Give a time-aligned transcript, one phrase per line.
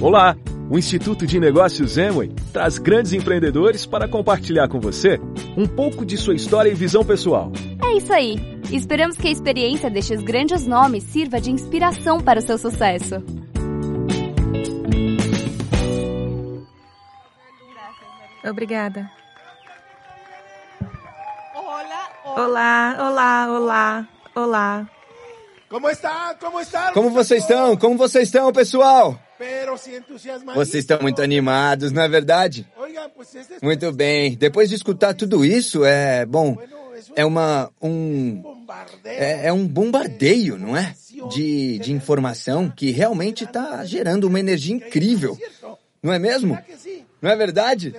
[0.00, 0.36] Olá!
[0.70, 5.18] O Instituto de Negócios Emway traz grandes empreendedores para compartilhar com você
[5.56, 7.50] um pouco de sua história e visão pessoal.
[7.82, 8.36] É isso aí!
[8.70, 13.24] Esperamos que a experiência destes grandes nomes sirva de inspiração para o seu sucesso.
[18.44, 19.10] Obrigada.
[22.36, 24.90] Olá, olá, olá, olá.
[25.70, 26.34] Como está?
[26.38, 26.92] Como está?
[26.92, 27.76] Como vocês estão?
[27.78, 29.18] Como vocês estão, pessoal?
[30.54, 32.66] Vocês estão muito animados, não é verdade?
[33.62, 34.34] Muito bem.
[34.36, 36.56] Depois de escutar tudo isso, é bom.
[37.14, 38.42] É uma um
[39.04, 40.94] é, é um bombardeio, não é?
[41.30, 45.38] De, de informação que realmente está gerando uma energia incrível.
[46.02, 46.58] Não é mesmo?
[47.20, 47.94] Não é verdade?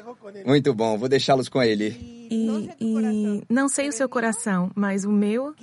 [0.46, 2.28] Muito bom, vou deixá-los com ele.
[2.30, 5.56] E, e, não sei o seu coração, mas o meu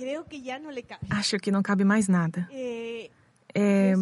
[1.09, 2.47] acho que não cabe mais nada.
[3.57, 3.93] É,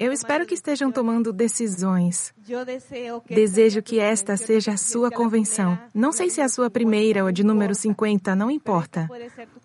[0.00, 2.32] eu espero que estejam tomando decisões.
[3.28, 5.78] Desejo que esta seja a sua convenção.
[5.94, 9.06] Não sei se é a sua primeira ou de número 50, não importa.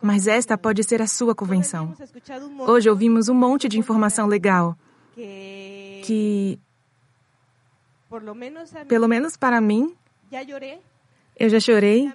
[0.02, 1.95] Mas esta pode ser a sua convenção.
[2.67, 4.78] Hoje ouvimos um monte de informação legal
[5.16, 6.59] que,
[8.90, 9.95] pelo menos para mim,
[11.40, 12.12] eu já chorei,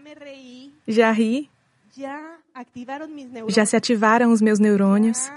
[0.86, 1.50] já ri,
[3.48, 5.30] já se ativaram os meus neurônios,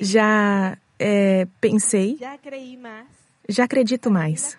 [0.00, 2.18] já é, pensei,
[3.48, 4.56] já acredito mais.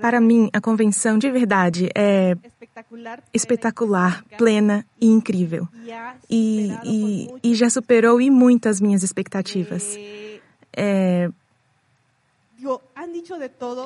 [0.00, 2.36] Para mim, a convenção de verdade é
[3.32, 5.68] espetacular, plena e incrível.
[6.28, 9.96] E, e, e já superou e muito as minhas expectativas.
[10.74, 11.28] É,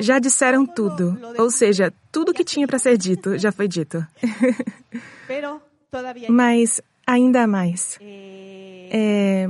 [0.01, 4.07] já disseram tudo, ou seja, tudo que tinha para ser dito já foi dito.
[6.31, 7.99] Mas ainda mais.
[8.01, 9.49] É,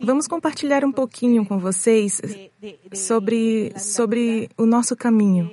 [0.00, 2.20] vamos compartilhar um pouquinho com vocês
[2.94, 5.50] sobre, sobre o nosso caminho.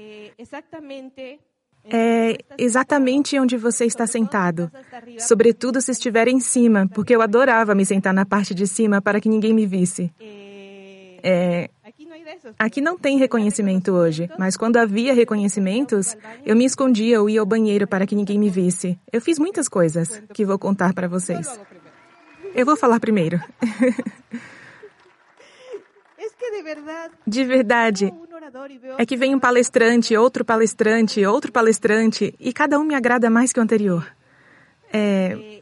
[1.89, 4.71] É exatamente onde você está sentado.
[5.19, 9.21] Sobretudo se estiver em cima, porque eu adorava me sentar na parte de cima para
[9.21, 10.11] que ninguém me visse.
[11.23, 11.69] É,
[12.59, 16.15] Aqui não tem reconhecimento hoje, mas quando havia reconhecimentos,
[16.45, 18.99] eu me escondia ou ia ao banheiro para que ninguém me visse.
[19.11, 21.59] Eu fiz muitas coisas que vou contar para vocês.
[22.53, 23.41] Eu vou falar primeiro.
[27.25, 28.13] De verdade.
[28.97, 33.53] É que vem um palestrante, outro palestrante, outro palestrante, e cada um me agrada mais
[33.53, 34.07] que o anterior.
[34.91, 35.61] É,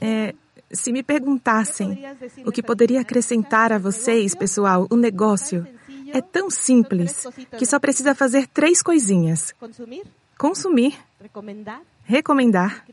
[0.00, 0.34] é,
[0.72, 2.02] se me perguntassem
[2.44, 5.66] o que poderia acrescentar a vocês, pessoal, o negócio.
[6.12, 7.26] é tão simples
[7.58, 9.54] que só precisa fazer três coisinhas:
[10.38, 10.94] consumir,
[12.04, 12.84] recomendar?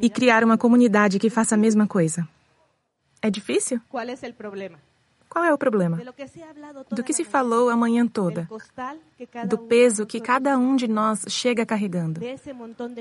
[0.00, 2.26] E criar uma comunidade que faça a mesma coisa.
[3.24, 3.80] É difícil?
[5.30, 5.98] Qual é o problema?
[6.90, 8.46] Do que se falou a manhã toda,
[9.48, 12.20] do peso que cada um de nós chega carregando,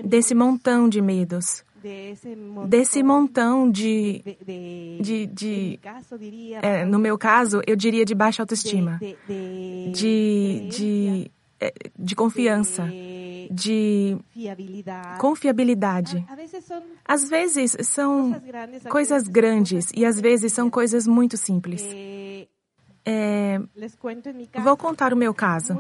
[0.06, 1.66] desse montão de medos,
[2.70, 4.24] desse montão de.
[5.02, 5.80] de, de
[6.62, 9.02] é, no meu caso, eu diria de baixa autoestima,
[9.92, 10.70] de.
[10.72, 11.43] de é,
[11.98, 12.90] de confiança,
[13.52, 14.18] de
[15.20, 16.26] confiabilidade.
[17.06, 18.36] Às vezes são
[18.90, 21.84] coisas grandes e às vezes são coisas muito simples.
[23.06, 23.60] É,
[24.64, 25.78] vou contar o meu caso,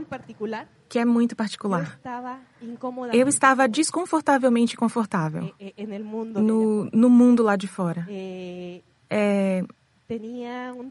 [0.89, 1.97] que é muito particular.
[3.13, 5.49] Eu estava desconfortavelmente confortável
[6.35, 8.05] no, no mundo lá de fora.
[9.09, 9.63] É,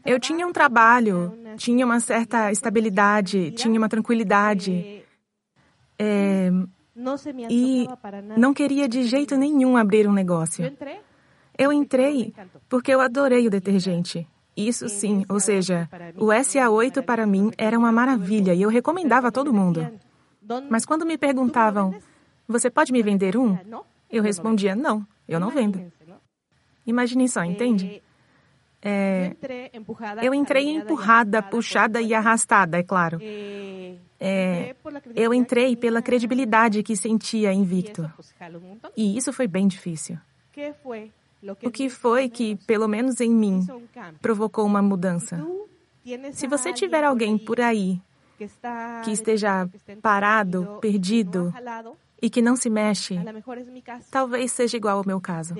[0.05, 5.03] eu tinha um trabalho, tinha uma certa estabilidade, tinha uma tranquilidade.
[5.99, 6.49] É,
[7.49, 7.87] e
[8.37, 10.65] não queria de jeito nenhum abrir um negócio.
[11.57, 12.33] Eu entrei
[12.67, 14.27] porque eu adorei o detergente.
[14.55, 19.31] Isso sim, ou seja, o SA8 para mim era uma maravilha e eu recomendava a
[19.31, 19.87] todo mundo.
[20.69, 21.95] Mas quando me perguntavam,
[22.47, 23.57] você pode me vender um?
[24.09, 25.81] Eu respondia, não, eu não vendo.
[26.85, 28.03] Imaginem só, entende?
[28.85, 29.33] É,
[30.21, 33.17] eu entrei empurrada, puxada e arrastada, é claro.
[34.19, 34.75] É,
[35.15, 38.11] eu entrei pela credibilidade que sentia invicto.
[38.97, 40.17] E isso foi bem difícil.
[41.63, 43.65] O que foi que, pelo menos em mim,
[44.21, 45.41] provocou uma mudança?
[46.33, 48.01] Se você tiver alguém por aí
[49.05, 49.69] que esteja
[50.01, 51.53] parado, perdido
[52.21, 53.17] e que não se mexe,
[54.11, 55.55] talvez seja igual ao meu caso.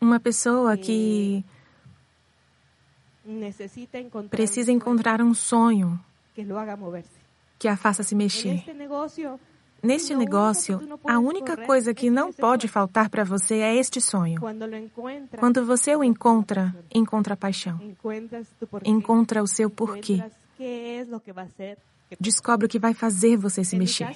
[0.00, 1.42] Uma pessoa que
[4.30, 5.98] precisa encontrar um sonho
[7.58, 8.64] que a faça se mexer.
[9.82, 14.40] Neste negócio, a única coisa que não pode faltar para você é este sonho.
[15.38, 17.78] Quando você o encontra, encontra paixão.
[18.82, 20.22] Encontra o seu porquê.
[22.18, 24.08] Descobre o que vai fazer você se mexer.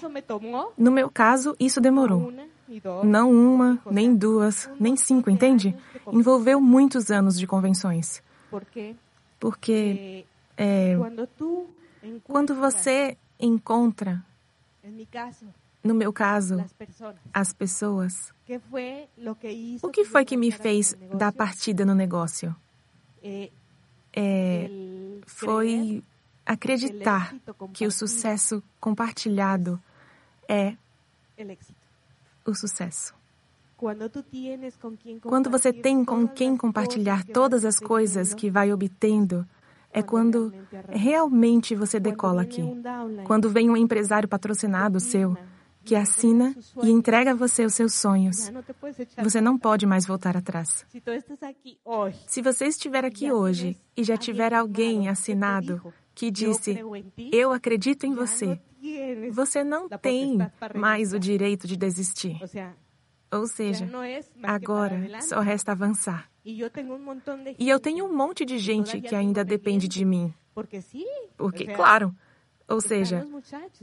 [0.76, 2.32] No meu caso, isso demorou.
[3.04, 5.74] Não uma, nem duas, nem cinco, entende?
[6.10, 8.22] Envolveu muitos anos de convenções.
[9.38, 10.24] Porque
[10.56, 10.94] é,
[12.24, 14.24] quando você encontra,
[15.82, 16.64] no meu caso,
[17.32, 18.32] as pessoas,
[19.82, 22.54] o que foi que me fez dar partida no negócio?
[24.12, 24.70] É,
[25.26, 26.02] foi
[26.44, 27.34] acreditar
[27.72, 29.80] que o sucesso compartilhado
[30.48, 30.76] é
[32.44, 33.17] o sucesso.
[35.22, 39.46] Quando você tem com quem compartilhar todas as coisas que vai obtendo,
[39.92, 40.52] é quando
[40.88, 42.62] realmente você decola aqui.
[43.24, 45.36] Quando vem um empresário patrocinado seu,
[45.84, 48.50] que assina e entrega a você os seus sonhos.
[49.22, 50.84] Você não pode mais voltar atrás.
[52.26, 55.80] Se você estiver aqui hoje e já tiver alguém assinado
[56.14, 56.78] que disse:
[57.32, 58.60] Eu acredito em você,
[59.30, 60.38] você não tem
[60.74, 62.38] mais o direito de desistir.
[63.30, 63.88] Ou seja,
[64.42, 66.30] agora só resta avançar.
[66.44, 66.60] E
[67.68, 70.32] eu tenho um monte de gente que ainda depende de mim.
[71.36, 72.14] Porque, claro,
[72.66, 73.26] ou seja,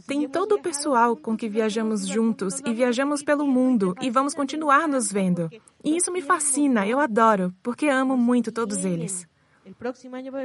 [0.08, 4.88] tem todo o pessoal com que viajamos juntos e viajamos pelo mundo e vamos continuar
[4.88, 5.50] nos vendo.
[5.84, 9.28] E isso me fascina, eu adoro, porque amo muito todos eles.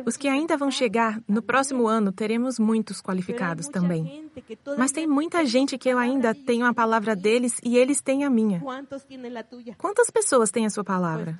[0.06, 4.30] Os que ainda vão chegar, no próximo ano teremos muitos qualificados também.
[4.78, 8.30] Mas tem muita gente que eu ainda tenho a palavra deles e eles têm a
[8.30, 8.62] minha.
[9.76, 11.36] Quantas pessoas têm a sua palavra?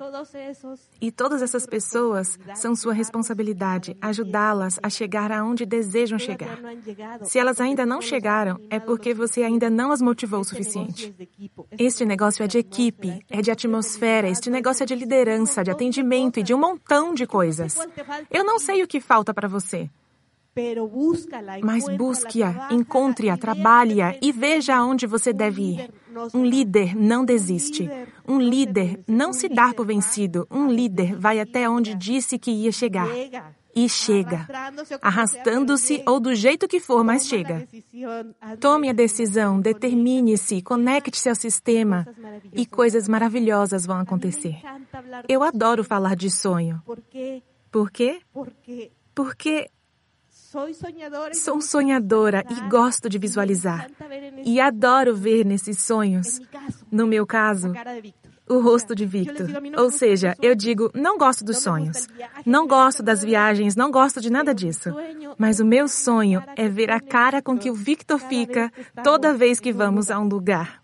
[0.99, 6.59] E todas essas pessoas são sua responsabilidade ajudá-las a chegar aonde desejam chegar.
[7.23, 11.15] Se elas ainda não chegaram, é porque você ainda não as motivou o suficiente.
[11.77, 16.39] Este negócio é de equipe, é de atmosfera, este negócio é de liderança, de atendimento
[16.39, 17.70] e de um montão de coisas.
[18.29, 19.89] Eu não sei o que falta para você.
[21.63, 25.89] Mas busque-a, encontre-a, trabalhe-a e veja aonde você deve ir.
[26.33, 27.89] Um líder não desiste.
[28.27, 30.45] Um líder não se dá por vencido.
[30.51, 33.07] Um líder vai até onde disse que ia chegar.
[33.73, 34.45] E chega.
[35.01, 37.65] Arrastando-se ou do jeito que for, mas chega.
[38.59, 42.05] Tome a decisão, determine-se, conecte-se ao sistema
[42.51, 44.57] e coisas maravilhosas vão acontecer.
[45.29, 46.81] Eu adoro falar de sonho.
[47.71, 48.19] Por quê?
[49.15, 49.69] Porque
[51.33, 53.89] sou sonhadora e gosto de visualizar.
[54.43, 56.41] E adoro ver nesses sonhos,
[56.91, 57.71] no meu caso,
[58.49, 59.47] o rosto de Victor.
[59.77, 62.07] Ou seja, eu digo, não gosto dos sonhos,
[62.45, 64.89] não gosto das viagens, não gosto de nada disso.
[65.37, 68.69] Mas o meu sonho é ver a cara com que o Victor fica
[69.01, 70.80] toda vez que vamos a um lugar.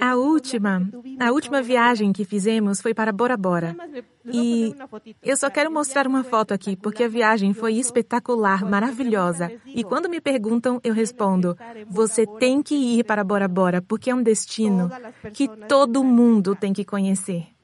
[0.00, 0.90] A última,
[1.20, 3.76] a última viagem que fizemos foi para Bora Bora.
[4.24, 4.74] E
[5.22, 9.52] eu só quero mostrar uma foto aqui, porque a viagem foi espetacular, maravilhosa.
[9.66, 11.56] E quando me perguntam, eu respondo:
[11.88, 14.90] você tem que ir para Bora Bora, porque é um destino
[15.32, 17.55] que todo mundo tem que conhecer.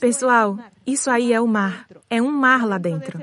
[0.00, 1.86] Pessoal, isso aí é o mar.
[2.08, 3.18] É um mar lá dentro.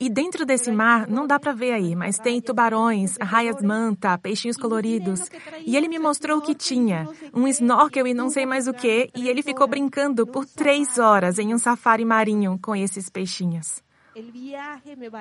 [0.00, 4.56] E dentro desse mar, não dá para ver aí, mas tem tubarões, raias manta, peixinhos
[4.56, 5.30] coloridos.
[5.66, 7.06] E ele me mostrou o que tinha.
[7.34, 9.10] Um snorkel e não sei mais o que.
[9.14, 13.82] E ele ficou brincando por três horas em um safari marinho com esses peixinhos.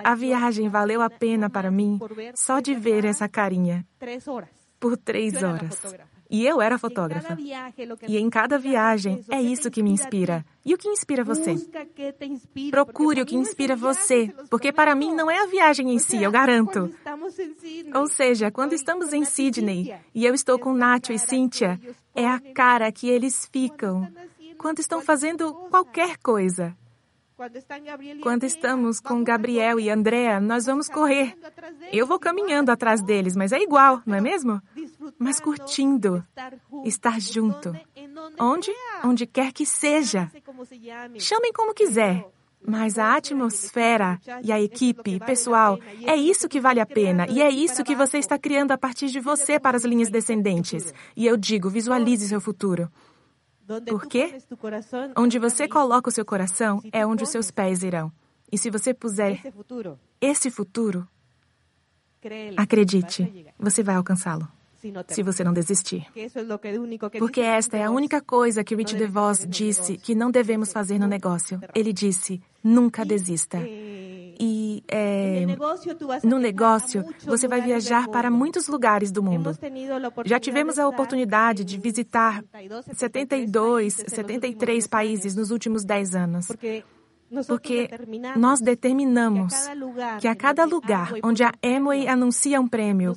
[0.03, 1.99] A viagem valeu a pena para mim
[2.35, 3.85] só de ver essa carinha.
[4.79, 5.81] Por três horas.
[6.31, 7.37] E eu era fotógrafa.
[8.07, 10.45] E em cada viagem é isso que me inspira.
[10.65, 11.55] E o que inspira você?
[12.71, 16.31] Procure o que inspira você, porque para mim não é a viagem em si, eu
[16.31, 16.89] garanto.
[17.93, 21.77] Ou seja, quando estamos em Sydney e eu estou com Nacho e Cynthia,
[22.15, 24.07] é a cara que eles ficam
[24.57, 26.73] quando estão fazendo qualquer coisa.
[28.21, 31.35] Quando estamos com Gabriel e Andrea, nós vamos correr.
[31.91, 34.61] Eu vou caminhando atrás deles, mas é igual, não é mesmo?
[35.17, 36.23] Mas curtindo,
[36.85, 37.75] estar junto.
[38.39, 38.71] Onde?
[39.03, 40.31] Onde quer que seja.
[41.17, 42.25] Chamem como quiser.
[42.65, 47.49] Mas a atmosfera e a equipe, pessoal, é isso que vale a pena e é
[47.49, 50.93] isso que você está criando a partir de você para as linhas descendentes.
[51.15, 52.87] E eu digo, visualize seu futuro.
[53.87, 54.37] Porque
[55.15, 58.11] onde você coloca o seu coração é onde os seus pés irão.
[58.51, 59.41] E se você puser
[60.19, 61.07] esse futuro,
[62.57, 64.47] acredite, você vai alcançá-lo.
[65.09, 66.07] Se você não desistir.
[67.19, 71.07] Porque esta é a única coisa que Rich DeVos disse que não devemos fazer no
[71.07, 71.61] negócio.
[71.75, 73.59] Ele disse: nunca desista.
[74.91, 75.45] É,
[76.23, 79.57] no negócio, você vai viajar para muitos lugares do mundo.
[80.25, 82.43] Já tivemos a oportunidade de visitar
[82.93, 86.47] 72, 73 países nos últimos 10 anos.
[87.47, 87.89] porque
[88.35, 89.53] nós determinamos
[90.19, 93.15] que a cada lugar onde a Amway anuncia um prêmio,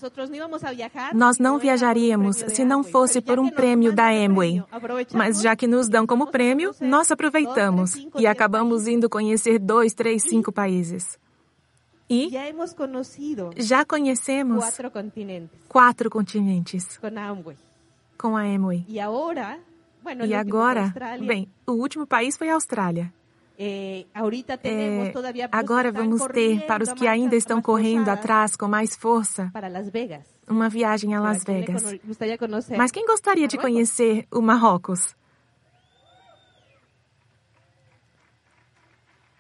[1.12, 4.62] nós não viajaríamos se não fosse por um prêmio da Amway.
[5.12, 10.22] Mas já que nos dão como prêmio, nós aproveitamos e acabamos indo conhecer dois, três,
[10.22, 11.18] cinco países.
[12.08, 12.30] E
[13.56, 14.64] já conhecemos
[15.68, 17.00] quatro continentes
[18.18, 18.84] com a Amway.
[18.88, 20.92] E agora,
[21.26, 23.12] bem, o último país foi a Austrália.
[23.56, 24.04] É,
[25.52, 29.50] agora vamos ter, para os que ainda estão correndo atrás com mais força,
[30.48, 31.84] uma viagem a Las Vegas.
[32.76, 35.14] Mas quem gostaria de conhecer o Marrocos?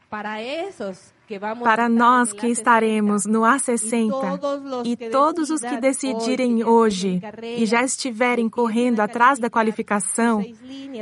[0.08, 1.13] Para esses
[1.62, 7.20] para nós que estaremos no A60 e todos os que decidirem hoje
[7.56, 10.44] e já estiverem correndo atrás da qualificação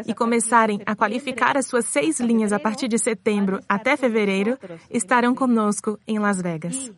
[0.06, 4.58] e começarem a qualificar as suas seis linhas a partir de setembro até fevereiro,
[4.90, 6.92] estarão conosco em Las Vegas.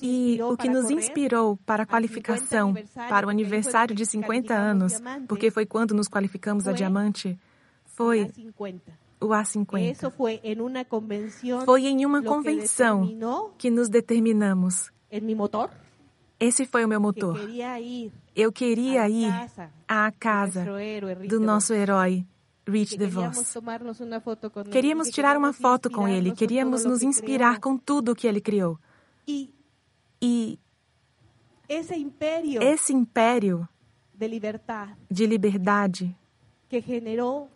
[0.00, 2.74] E o que nos inspirou para a qualificação
[3.08, 4.94] para o aniversário de 50 anos,
[5.28, 7.38] porque foi quando nos qualificamos a diamante,
[7.84, 8.30] foi
[9.20, 10.12] o A50.
[11.64, 13.08] Foi em uma convenção
[13.56, 14.90] que nos determinamos.
[16.38, 17.38] Esse foi o meu motor.
[18.34, 19.32] Eu queria ir
[19.88, 20.66] à casa
[21.28, 22.26] do nosso herói,
[22.66, 23.54] Rich DeVos.
[24.70, 28.78] Queríamos tirar uma foto com ele, queríamos nos inspirar com tudo o que ele criou.
[30.20, 30.58] E
[31.68, 33.68] esse império
[35.10, 36.16] de liberdade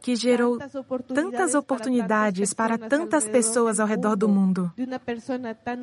[0.00, 0.58] que gerou
[1.06, 4.72] tantas oportunidades para tantas pessoas ao redor do mundo.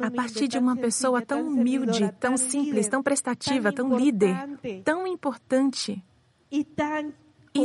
[0.01, 4.35] A partir de uma pessoa tão humilde, tão simples, tão prestativa, tão líder,
[4.83, 6.03] tão importante.
[6.51, 6.65] E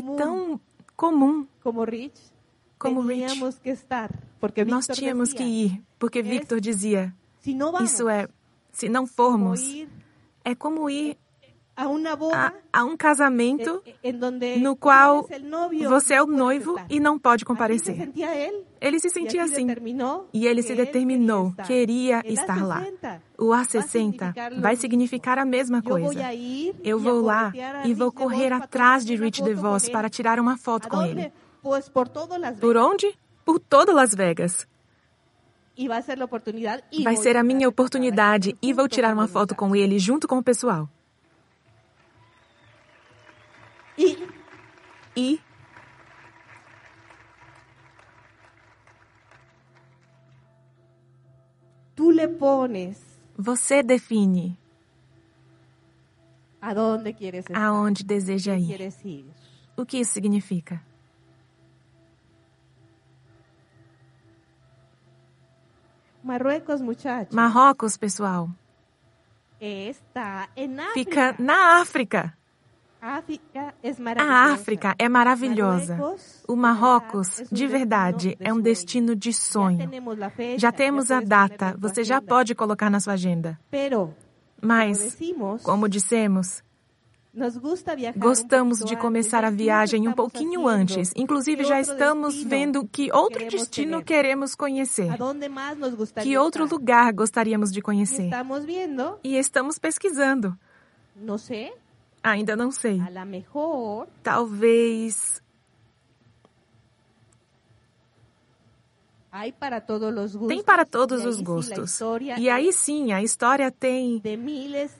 [0.03, 0.61] tão
[0.97, 1.47] comum.
[1.63, 2.31] Como Rich,
[4.67, 7.15] nós tínhamos que ir, porque Victor dizia:
[7.83, 8.27] Isso é,
[8.73, 9.61] se não formos,
[10.45, 11.19] é como ir
[12.33, 13.83] a, a um casamento
[14.59, 15.27] no qual
[15.89, 18.11] você é o noivo e não pode comparecer.
[18.81, 19.67] Ele se sentia assim.
[20.33, 22.85] E ele se determinou, queria estar lá.
[23.39, 26.21] O A60 vai significar a mesma coisa.
[26.83, 27.53] Eu vou lá
[27.85, 31.33] e vou correr atrás de Rich DeVos para tirar uma foto com ele.
[32.61, 33.15] Por onde?
[33.45, 34.67] Por todo Las Vegas.
[37.05, 40.43] Vai ser a minha oportunidade e vou tirar uma foto com ele junto com o
[40.43, 40.89] pessoal.
[44.01, 44.17] E.
[45.15, 45.41] E.
[51.95, 52.99] Tu le pones.
[53.37, 54.59] Você define.
[56.63, 57.63] Aonde quieres estar?
[57.63, 58.81] Aonde deseja ir.
[59.05, 59.27] ir.
[59.77, 60.83] O que isso significa?
[66.23, 67.35] Marruecos, muchachos.
[67.35, 68.49] Marrocos, pessoal.
[69.61, 70.93] Está África.
[70.95, 72.40] Fica na África.
[73.03, 75.99] A África é maravilhosa.
[76.47, 79.89] O Marrocos, de verdade, é um destino de sonho.
[80.59, 83.59] Já temos a data, você já pode colocar na sua agenda.
[84.61, 85.17] Mas,
[85.63, 86.63] como dissemos,
[88.17, 91.13] Gostamos de começar a viagem um pouquinho antes.
[91.15, 95.09] Inclusive, já estamos vendo que outro destino queremos conhecer.
[96.23, 98.29] Que outro lugar gostaríamos de conhecer.
[99.23, 100.59] E estamos pesquisando.
[101.15, 101.73] Não sei.
[102.23, 103.01] Ainda não sei.
[104.23, 105.43] Talvez.
[110.49, 112.01] Tem para todos os gostos.
[112.39, 114.21] E aí sim, a história tem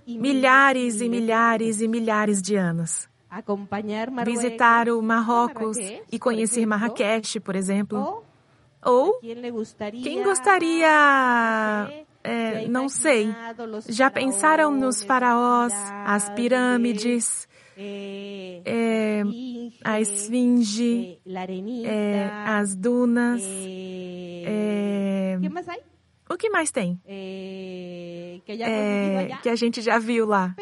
[0.07, 3.09] milhares e milhares e milhares de anos.
[4.25, 5.77] Visitar o Marrocos
[6.11, 8.25] e conhecer Marrakech, por exemplo.
[8.83, 9.21] Ou
[10.03, 10.89] quem gostaria
[12.23, 13.29] é, não sei.
[13.89, 15.73] Já pensaram nos faraós,
[16.07, 19.23] as pirâmides, é,
[19.85, 21.19] a esfinge,
[21.87, 23.43] é, as dunas?
[24.47, 25.39] É,
[26.29, 27.01] o que mais tem?
[29.35, 30.55] É, que a gente já viu lá.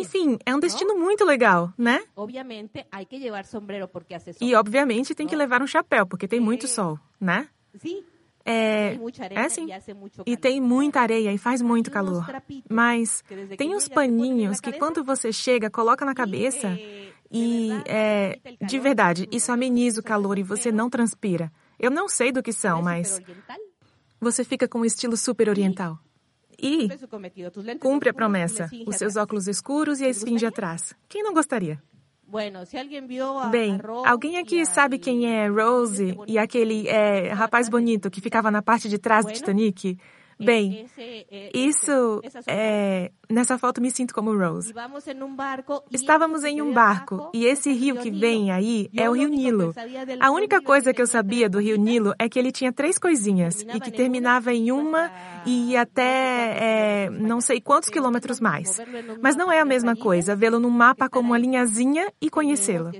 [0.00, 2.00] Enfim, é um destino muito legal, né?
[4.40, 7.48] E obviamente tem que levar um chapéu, porque tem muito sol, né?
[7.78, 8.02] Sim.
[8.50, 8.98] É,
[9.30, 9.68] é assim.
[10.26, 12.26] E tem muita areia e faz muito calor.
[12.68, 13.22] Mas
[13.56, 19.28] tem uns paninhos que quando você chega, coloca na cabeça eh, e, é, de verdade,
[19.30, 21.52] isso ameniza o calor e você não transpira.
[21.78, 23.20] Eu não sei do que são, mas
[24.20, 25.98] você fica com um estilo super oriental.
[26.62, 26.88] E
[27.78, 30.94] cumpre a promessa, os seus óculos escuros e a esfinge atrás.
[31.08, 31.82] Quem não gostaria?
[33.50, 38.62] Bem, alguém aqui sabe quem é Rose e aquele é, rapaz bonito que ficava na
[38.62, 39.98] parte de trás do Titanic?
[40.40, 40.86] Bem,
[41.54, 43.12] isso é.
[43.28, 44.72] Nessa foto me sinto como Rose.
[45.92, 49.72] Estávamos em um barco e esse rio que vem aí é o Rio Nilo.
[50.18, 53.60] A única coisa que eu sabia do Rio Nilo é que ele tinha três coisinhas
[53.60, 55.10] e que terminava em uma
[55.46, 56.02] e ia até
[57.02, 58.80] é, não sei quantos quilômetros mais.
[59.22, 62.90] Mas não é a mesma coisa vê-lo no mapa como uma linhazinha e conhecê-lo.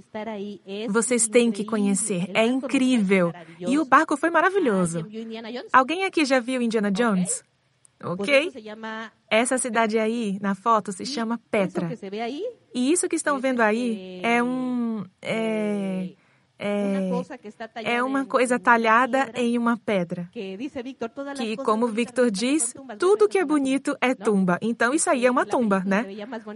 [0.89, 3.33] Vocês têm que conhecer, é incrível.
[3.59, 5.07] E o barco foi maravilhoso.
[5.73, 7.30] Alguém aqui já viu Indiana Jones?
[8.03, 8.51] Ok?
[9.31, 11.87] Essa cidade aí, na foto, se chama Petra.
[12.75, 15.05] E isso que estão vendo aí é um.
[15.21, 16.11] É,
[16.63, 17.11] é,
[17.85, 20.29] é uma coisa talhada em uma pedra.
[20.31, 24.59] Que, como Victor diz, tudo que é bonito é tumba.
[24.61, 26.05] Então, isso aí é uma tumba, né?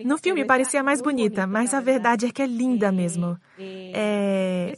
[0.04, 3.38] No filme parecia mais bonita, mas a verdade é que é linda mesmo.
[3.58, 4.74] É...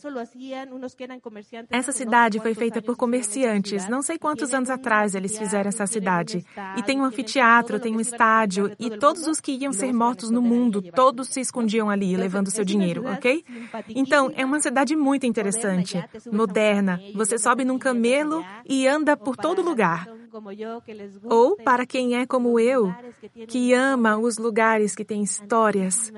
[1.71, 3.89] Essa cidade foi feita por comerciantes.
[3.89, 6.47] Não sei quantos anos atrás eles fizeram essa cidade.
[6.77, 10.41] E tem um anfiteatro, tem um estádio, e todos os que iam ser mortos no
[10.41, 13.45] mundo, todos se escondiam ali, levando seu dinheiro, ok?
[13.89, 17.01] Então, é uma cidade muito muito interessante, moderna.
[17.15, 20.07] Você sobe num camelo e anda por todo lugar.
[21.31, 22.93] Ou para quem é como eu,
[23.49, 26.13] que ama os lugares que têm histórias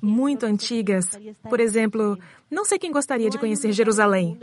[0.00, 1.10] muito antigas.
[1.48, 2.18] Por exemplo,
[2.50, 4.38] não sei quem gostaria de conhecer Jerusalém.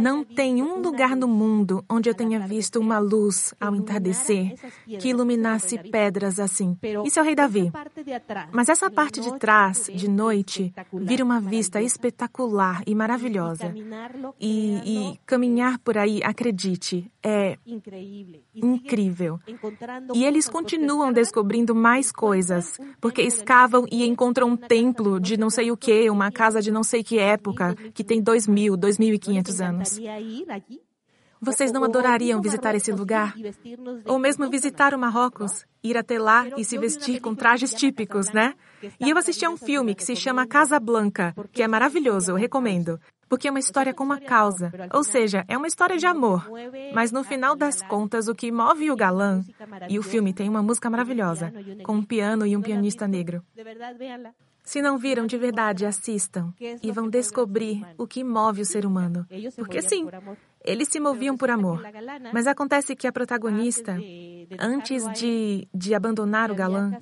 [0.00, 4.54] Não tem um lugar no mundo onde eu tenha visto uma luz ao entardecer
[4.98, 6.76] que iluminasse pedras assim.
[7.04, 7.70] Isso é o rei Davi.
[8.52, 13.72] Mas essa parte de trás, de noite, vira uma vista espetacular e maravilhosa.
[14.40, 17.56] E, e caminhar por aí, acredite, é
[18.54, 19.38] incrível.
[20.14, 25.70] E eles continuam descobrindo mais coisas, porque escavam e encontram um templo de não sei
[25.70, 29.14] o que, uma casa de não sei que época, que tem dois mil, dois mil
[29.14, 29.98] e quinhentos anos.
[31.42, 33.34] Vocês não adorariam visitar esse lugar?
[34.04, 38.54] Ou mesmo visitar o Marrocos, ir até lá e se vestir com trajes típicos, né?
[39.00, 42.36] E eu assisti a um filme que se chama Casa Blanca, que é maravilhoso, eu
[42.36, 43.00] recomendo.
[43.30, 46.50] Porque é uma história com uma causa, ou seja, é uma história de amor.
[46.92, 49.44] Mas no final das contas, o que move o galã,
[49.88, 51.52] e o filme tem uma música maravilhosa,
[51.84, 53.40] com um piano e um pianista negro.
[54.64, 59.24] Se não viram de verdade, assistam e vão descobrir o que move o ser humano.
[59.56, 60.08] Porque sim,
[60.70, 61.82] eles se moviam por amor.
[62.32, 63.98] Mas acontece que a protagonista,
[64.58, 66.92] antes de, de abandonar o galã,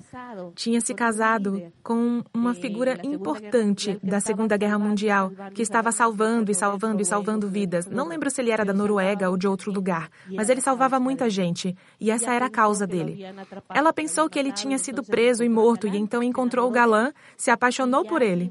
[0.55, 6.55] tinha se casado com uma figura importante da Segunda Guerra Mundial, que estava salvando e
[6.55, 7.85] salvando e salvando vidas.
[7.85, 11.29] Não lembro se ele era da Noruega ou de outro lugar, mas ele salvava muita
[11.29, 13.23] gente, e essa era a causa dele.
[13.69, 17.51] Ela pensou que ele tinha sido preso e morto, e então encontrou o galã, se
[17.51, 18.49] apaixonou por ele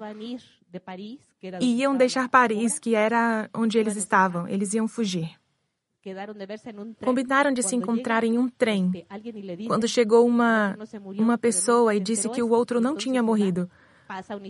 [1.61, 4.49] e iam deixar Paris, que era onde eles estavam.
[4.49, 5.31] Eles iam fugir.
[7.05, 9.05] Combinaram de se encontrar em um trem.
[9.67, 10.77] Quando chegou uma,
[11.19, 13.71] uma pessoa e disse que o outro não tinha morrido.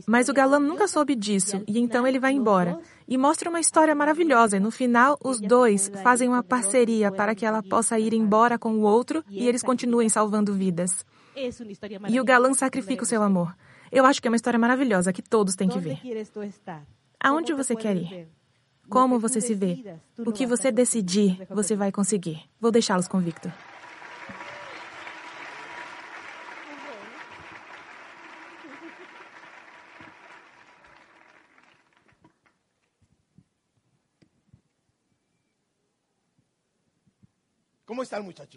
[0.07, 2.79] Mas o galã nunca soube disso, e então ele vai embora.
[3.09, 7.45] E mostra uma história maravilhosa, e no final, os dois fazem uma parceria para que
[7.45, 11.05] ela possa ir embora com o outro e eles continuem salvando vidas.
[12.09, 13.53] E o galã sacrifica o seu amor.
[13.91, 15.99] Eu acho que é uma história maravilhosa que todos têm que ver.
[17.21, 18.29] Aonde você quer ir?
[18.89, 19.99] Como você se vê?
[20.19, 22.43] O que você decidir, você vai conseguir.
[22.61, 23.53] Vou deixá-los com Victor.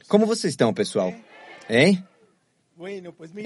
[0.08, 1.13] Como vocês estão, pessoal?
[1.70, 2.04] Hein?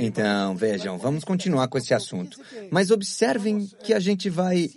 [0.05, 2.39] Então, vejam, vamos continuar com esse assunto.
[2.71, 4.69] Mas observem que a gente vai.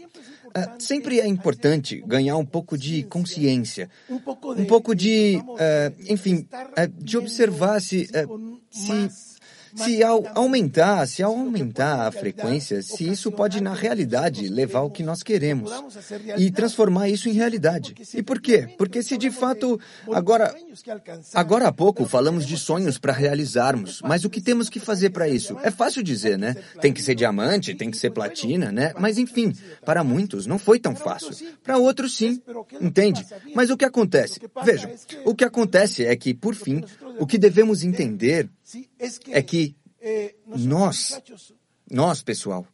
[0.48, 7.04] Uh, sempre é importante ganhar um pouco de consciência, um pouco de, uh, enfim, uh,
[7.04, 8.08] de observar se,
[8.70, 9.37] se
[9.78, 14.90] se ao aumentar, se ao aumentar a frequência, se isso pode na realidade levar ao
[14.90, 15.70] que nós queremos
[16.36, 17.94] e transformar isso em realidade.
[18.14, 18.68] E por quê?
[18.76, 19.78] Porque se de fato
[20.12, 20.54] agora
[21.34, 25.28] agora há pouco falamos de sonhos para realizarmos, mas o que temos que fazer para
[25.28, 25.56] isso?
[25.62, 26.56] É fácil dizer, né?
[26.80, 28.92] Tem que ser diamante, tem que ser platina, né?
[28.98, 31.34] Mas enfim, para muitos não foi tão fácil.
[31.62, 32.40] Para outros sim,
[32.80, 33.24] entende?
[33.54, 34.40] Mas o que acontece?
[34.64, 34.90] Vejam,
[35.24, 36.82] o que acontece é que por fim,
[37.18, 38.48] o que devemos entender
[39.28, 39.76] é que
[40.46, 41.20] nós,
[41.90, 42.66] nós, pessoal,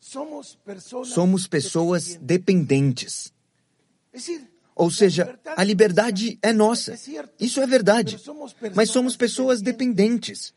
[0.00, 3.32] somos pessoas dependentes.
[4.74, 6.94] Ou seja, a liberdade é nossa.
[7.38, 8.18] Isso é verdade.
[8.74, 10.54] Mas somos pessoas dependentes.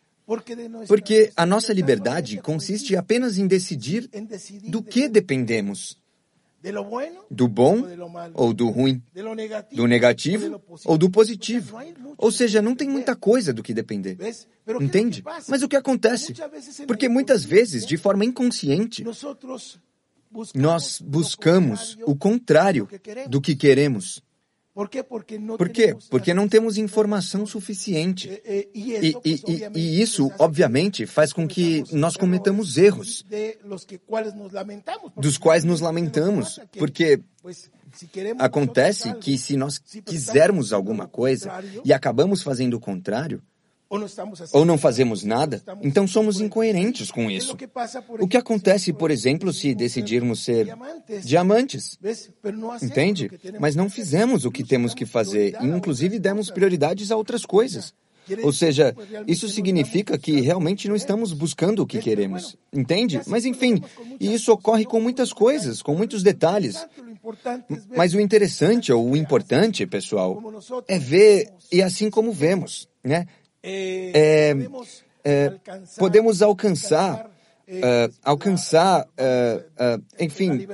[0.87, 4.09] Porque a nossa liberdade consiste apenas em decidir
[4.69, 6.00] do que dependemos.
[7.29, 7.83] Do bom
[8.33, 9.01] ou do ruim,
[9.71, 11.77] do negativo ou do positivo.
[12.17, 14.17] Ou seja, não tem muita coisa do que depender.
[14.79, 15.23] Entende?
[15.47, 16.33] Mas o que acontece?
[16.85, 19.03] Porque muitas vezes, de forma inconsciente,
[20.55, 22.87] nós buscamos o contrário
[23.27, 24.21] do que queremos.
[25.57, 25.95] Por quê?
[26.09, 28.29] Porque não temos informação suficiente.
[28.45, 33.25] E, e, e, e, isso, obviamente, faz com que nós cometamos erros,
[35.17, 37.21] dos quais nos lamentamos, porque
[38.39, 41.51] acontece que se nós quisermos alguma coisa
[41.83, 43.43] e acabamos fazendo o contrário,
[44.53, 47.57] ou não fazemos nada, então somos incoerentes com isso.
[48.19, 50.73] O que acontece, por exemplo, se decidirmos ser
[51.23, 51.99] diamantes?
[52.81, 53.29] Entende?
[53.59, 57.93] Mas não fizemos o que temos que fazer e, inclusive, demos prioridades a outras coisas.
[58.43, 58.95] Ou seja,
[59.27, 62.55] isso significa que realmente não estamos buscando o que queremos.
[62.71, 63.19] Entende?
[63.27, 63.83] Mas enfim,
[64.19, 66.85] e isso ocorre com muitas coisas, com muitos detalhes.
[67.95, 70.41] Mas o interessante ou o importante, pessoal,
[70.87, 73.27] é ver e assim como vemos, né?
[73.63, 74.55] É,
[75.23, 75.53] é,
[75.97, 77.29] podemos alcançar
[78.23, 79.07] alcançar,
[80.19, 80.67] enfim,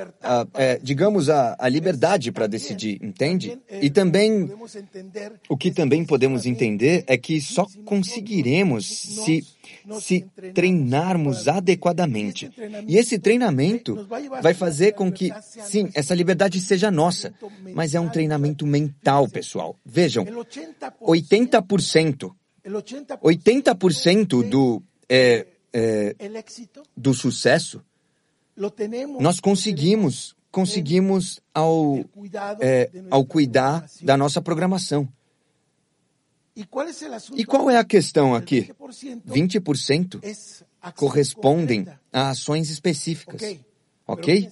[0.82, 3.58] digamos, a, a liberdade para decidir, entende?
[3.82, 4.50] E também,
[5.48, 9.46] o que também podemos entender é que só conseguiremos se,
[10.00, 12.50] se treinarmos adequadamente.
[12.88, 14.08] E esse treinamento
[14.42, 17.34] vai fazer com que, sim, essa liberdade seja nossa,
[17.74, 19.76] mas é um treinamento mental, pessoal.
[19.86, 20.26] Vejam,
[21.02, 22.32] 80%
[22.70, 26.16] 80% do, é, é,
[26.96, 27.82] do sucesso
[29.20, 32.00] nós conseguimos, conseguimos ao,
[32.60, 35.08] é, ao cuidar da nossa programação.
[36.56, 38.74] E qual é a questão aqui?
[39.28, 40.20] 20%
[40.96, 43.60] correspondem a ações específicas.
[44.08, 44.50] Ok?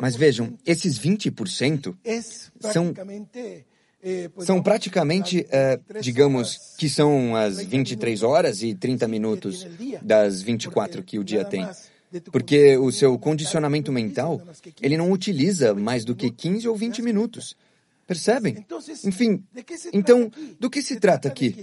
[0.00, 1.94] Mas vejam, esses 20%
[2.60, 2.94] são
[4.38, 9.66] são praticamente, uh, digamos, que são as 23 horas e 30 minutos
[10.02, 11.66] das 24 que o dia tem.
[12.32, 14.40] Porque o seu condicionamento mental,
[14.80, 17.54] ele não utiliza mais do que 15 ou 20 minutos.
[18.08, 18.64] Percebem?
[19.04, 19.44] Enfim,
[19.92, 21.54] então, do que se trata aqui?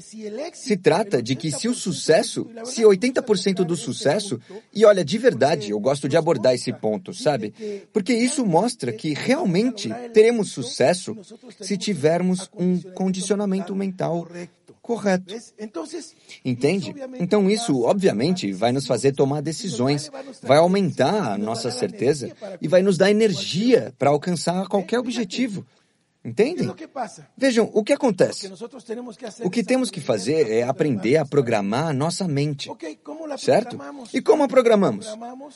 [0.54, 4.40] Se trata de que se o sucesso, se 80% do sucesso,
[4.72, 7.52] e olha, de verdade, eu gosto de abordar esse ponto, sabe?
[7.92, 11.18] Porque isso mostra que realmente teremos sucesso
[11.60, 14.28] se tivermos um condicionamento mental
[14.84, 15.34] correto.
[16.46, 16.94] Entende?
[17.20, 20.12] Então, isso, obviamente, vai nos fazer tomar decisões,
[20.44, 22.32] vai aumentar a nossa certeza
[22.62, 25.66] e vai nos dar energia para alcançar qualquer objetivo.
[26.26, 26.68] Entendem?
[27.38, 28.52] Vejam, o que acontece?
[29.44, 32.68] O que temos que fazer é aprender a programar a nossa mente.
[33.38, 33.78] Certo?
[34.12, 35.08] E como a programamos?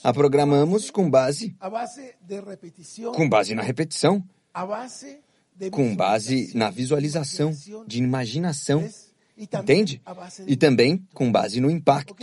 [0.04, 1.58] A programamos com base
[3.16, 4.24] com base na repetição,
[5.72, 7.52] com base na visualização,
[7.88, 8.88] de imaginação.
[9.36, 10.02] Entende?
[10.46, 12.16] E também com base no impacto.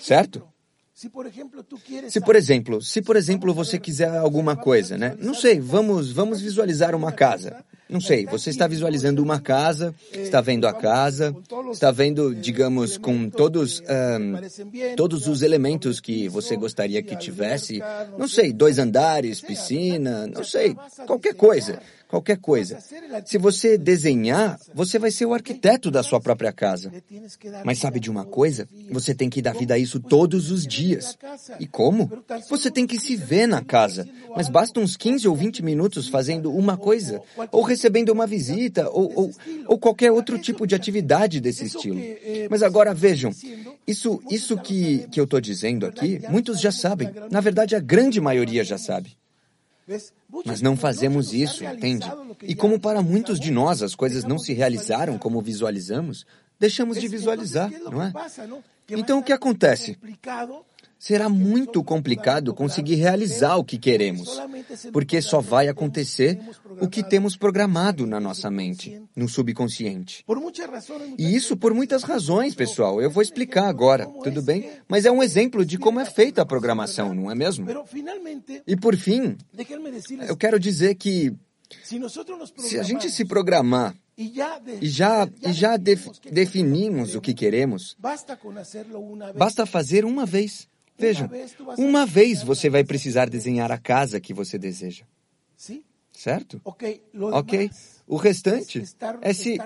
[0.00, 0.42] Certo?
[0.92, 1.26] Se por
[2.36, 5.16] exemplo, se por exemplo você quiser alguma coisa, né?
[5.20, 7.64] Não sei, vamos vamos visualizar uma casa.
[7.94, 11.32] Não sei, você está visualizando uma casa, está vendo a casa,
[11.70, 17.80] está vendo, digamos, com todos um, todos os elementos que você gostaria que tivesse.
[18.18, 20.76] Não sei, dois andares, piscina, não sei,
[21.06, 21.78] qualquer coisa
[22.14, 22.78] qualquer coisa.
[23.24, 26.92] Se você desenhar, você vai ser o arquiteto da sua própria casa.
[27.64, 28.68] Mas sabe de uma coisa?
[28.90, 31.18] Você tem que dar vida a isso todos os dias.
[31.58, 32.08] E como?
[32.48, 34.08] Você tem que se ver na casa.
[34.36, 39.12] Mas basta uns 15 ou 20 minutos fazendo uma coisa, ou recebendo uma visita, ou,
[39.16, 39.30] ou,
[39.66, 42.00] ou qualquer outro tipo de atividade desse estilo.
[42.48, 43.32] Mas agora vejam,
[43.86, 47.10] isso, isso que, que eu estou dizendo aqui, muitos já sabem.
[47.30, 49.16] Na verdade, a grande maioria já sabe.
[50.46, 52.06] Mas não fazemos isso, entende?
[52.42, 56.26] E como para muitos de nós as coisas não se realizaram como visualizamos,
[56.58, 58.12] deixamos de visualizar, não é?
[58.88, 59.98] Então o que acontece?
[61.04, 64.40] Será muito complicado conseguir realizar o que queremos,
[64.90, 66.40] porque só vai acontecer
[66.80, 70.24] o que temos programado na nossa mente, no subconsciente.
[71.18, 73.02] E isso por muitas razões, pessoal.
[73.02, 74.70] Eu vou explicar agora, tudo bem?
[74.88, 77.66] Mas é um exemplo de como é feita a programação, não é mesmo?
[78.66, 79.36] E por fim,
[80.26, 81.34] eu quero dizer que
[81.82, 84.32] se a gente se programar e
[84.88, 90.66] já, e já definimos o que queremos, basta fazer uma vez.
[90.98, 91.28] Vejam,
[91.76, 95.04] uma vez você vai precisar desenhar a casa que você deseja.
[96.12, 96.60] Certo?
[96.64, 97.70] Ok.
[98.06, 98.84] O restante
[99.22, 99.58] é, se,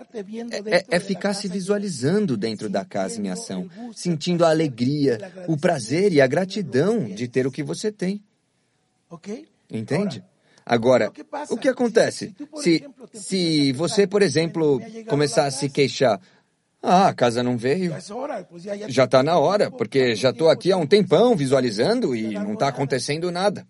[0.71, 6.13] é, é, ficar se visualizando dentro da casa em ação, sentindo a alegria, o prazer
[6.13, 8.23] e a gratidão de ter o que você tem.
[9.71, 10.25] Entende?
[10.65, 11.11] Agora,
[11.51, 16.21] o que acontece se, se você, por exemplo, começar a se queixar?
[16.83, 17.95] Ah, a casa não veio.
[18.89, 22.69] Já está na hora, porque já estou aqui há um tempão visualizando e não está
[22.69, 23.67] acontecendo nada.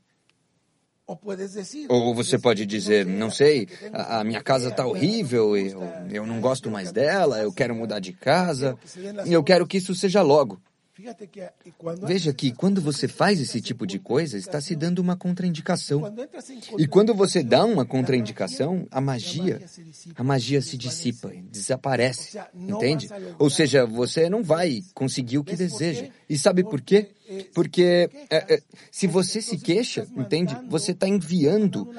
[1.89, 6.71] Ou você pode dizer, não sei, a, minha casa está horrível, eu, eu não gosto
[6.71, 8.77] mais dela, eu quero mudar de casa,
[9.25, 10.61] e eu quero que isso seja logo.
[12.03, 16.03] Veja que quando você faz esse tipo de coisa, está se dando uma contraindicação.
[16.77, 19.61] E quando você dá uma contraindicação, a magia,
[20.17, 23.09] a magia se dissipa, desaparece, entende?
[23.39, 26.09] Ou seja, você não vai conseguir o que deseja.
[26.29, 27.11] E sabe por quê?
[27.55, 30.57] Porque é, é, se você se queixa, entende?
[30.69, 31.91] Você está enviando,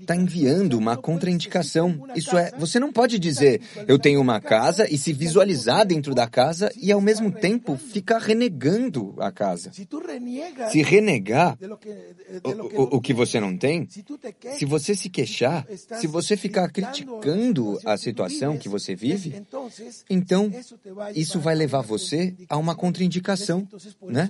[0.00, 2.06] está enviando uma contraindicação.
[2.14, 6.26] Isso é, você não pode dizer eu tenho uma casa e se visualizar dentro da
[6.26, 9.70] casa e ao mesmo tempo ficar renegando a casa.
[10.70, 11.56] Se renegar
[12.42, 13.88] o, o, o que você não tem,
[14.56, 15.66] se você se queixar,
[16.00, 19.42] se você ficar criticando a situação que você vive,
[20.08, 20.50] então
[21.14, 23.68] isso vai levar você a uma contraindicação,
[24.02, 24.28] né?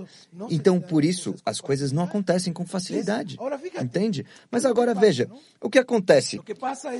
[0.51, 3.37] Então, por isso, as coisas não acontecem com facilidade.
[3.81, 4.27] Entende?
[4.51, 5.29] Mas agora veja,
[5.61, 6.41] o que acontece?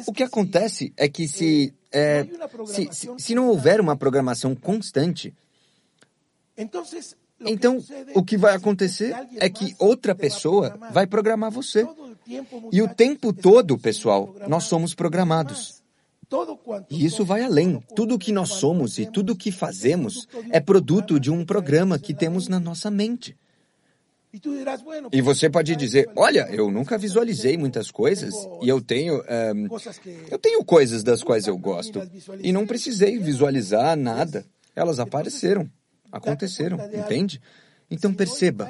[0.07, 2.27] O que acontece é que se, é,
[2.67, 5.35] se, se, se não houver uma programação constante,
[7.41, 7.79] então
[8.15, 11.87] o que vai acontecer é que outra pessoa vai programar você.
[12.73, 15.84] E o tempo todo, pessoal, nós somos programados.
[16.91, 17.81] E isso vai além.
[17.95, 21.99] Tudo o que nós somos e tudo o que fazemos é produto de um programa
[21.99, 23.37] que temos na nossa mente.
[25.13, 29.69] E você pode dizer, olha, eu nunca visualizei muitas coisas e eu tenho, um,
[30.29, 32.03] eu tenho coisas das quais eu gosto
[32.41, 34.45] e não precisei visualizar nada.
[34.75, 35.71] Elas apareceram,
[36.11, 37.41] aconteceram, entende?
[37.91, 38.69] Então perceba,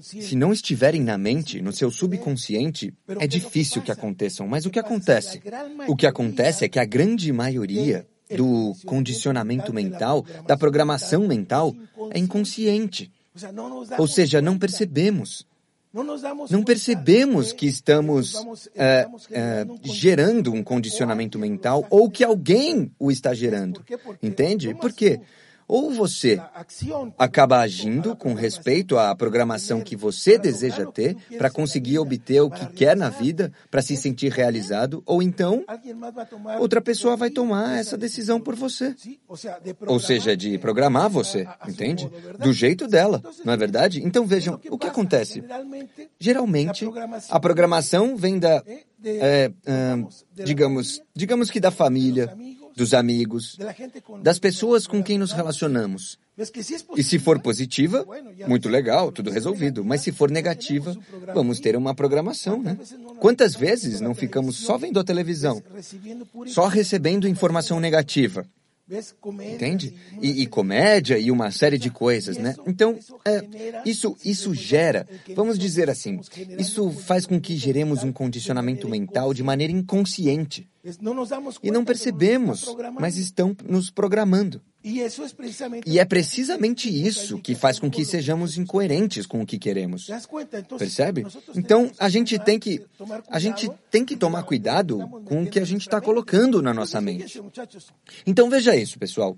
[0.00, 4.46] se não estiverem na mente, no seu subconsciente, é difícil que aconteçam.
[4.46, 5.42] Mas o que acontece?
[5.88, 8.06] O que acontece é que a grande maioria
[8.36, 11.74] do condicionamento mental, da programação mental,
[12.10, 13.10] é inconsciente.
[13.98, 15.46] Ou seja, não percebemos.
[16.48, 23.34] Não percebemos que estamos é, é, gerando um condicionamento mental ou que alguém o está
[23.34, 23.84] gerando.
[24.22, 24.72] Entende?
[24.74, 25.20] Por quê?
[25.72, 26.42] Ou você
[27.16, 32.66] acaba agindo com respeito à programação que você deseja ter para conseguir obter o que
[32.72, 35.64] quer na vida, para se sentir realizado, ou então
[36.58, 38.96] outra pessoa vai tomar essa decisão por você.
[39.86, 42.10] Ou seja, de programar você, entende?
[42.36, 44.02] Do jeito dela, não é verdade?
[44.04, 45.40] Então vejam, o que acontece?
[46.18, 46.84] Geralmente,
[47.28, 48.60] a programação vem da,
[49.04, 49.52] é,
[50.34, 52.36] digamos, digamos que da família,
[52.80, 53.58] dos amigos,
[54.22, 56.18] das pessoas com quem nos relacionamos.
[56.96, 58.06] E se for positiva,
[58.48, 59.84] muito legal, tudo resolvido.
[59.84, 60.96] Mas se for negativa,
[61.34, 62.78] vamos ter uma programação, né?
[63.18, 65.62] Quantas vezes não ficamos só vendo a televisão,
[66.46, 68.46] só recebendo informação negativa?
[69.54, 69.94] Entende?
[70.20, 72.56] E, e, comédia e uma série de coisas, né?
[72.66, 73.40] Então, é,
[73.84, 76.18] isso, isso gera, vamos dizer assim,
[76.58, 80.68] isso faz com que geremos um condicionamento mental de maneira inconsciente.
[81.62, 82.64] E não percebemos,
[82.98, 84.62] mas estão nos programando.
[84.82, 90.08] E é precisamente isso que faz com que sejamos incoerentes com o que queremos.
[90.78, 91.26] Percebe?
[91.54, 92.82] Então a gente tem que
[93.28, 96.98] a gente tem que tomar cuidado com o que a gente está colocando na nossa
[96.98, 97.42] mente.
[98.26, 99.36] Então veja isso, pessoal.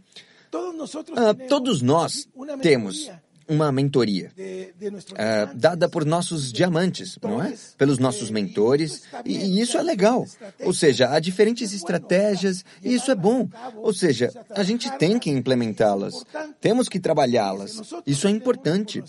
[1.17, 2.29] Ah, todos nós
[2.61, 3.11] temos
[3.49, 7.55] uma mentoria uh, dada por nossos diamantes, não é?
[7.77, 10.27] Pelos nossos mentores, e, e isso é legal.
[10.61, 13.49] Ou seja, há diferentes estratégias e isso é bom.
[13.77, 16.25] Ou seja, a gente tem que implementá-las,
[16.61, 17.81] temos que trabalhá-las.
[18.07, 19.03] Isso é importante.